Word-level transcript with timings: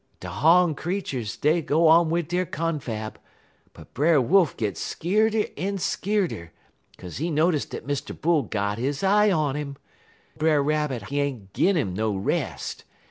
_'"De 0.19 0.27
hawn 0.29 0.73
creeturs, 0.73 1.37
dey 1.37 1.61
go 1.61 1.87
on 1.87 2.09
wid 2.09 2.27
der 2.29 2.43
confab, 2.43 3.19
but 3.71 3.93
Brer 3.93 4.19
Wolf 4.19 4.57
git 4.57 4.73
skeerder 4.73 5.47
en 5.55 5.77
skeerder, 5.77 6.49
'kaze 6.97 7.17
he 7.19 7.29
notice 7.29 7.65
dat 7.65 7.85
Mr. 7.85 8.19
Bull 8.19 8.41
got 8.41 8.79
his 8.79 9.03
eye 9.03 9.29
on 9.29 9.55
'im. 9.55 9.75
Brer 10.39 10.63
Rabbit, 10.63 11.09
he 11.09 11.21
ain't 11.21 11.53
gin 11.53 11.77
'im 11.77 11.93
no 11.93 12.15
rest. 12.15 12.83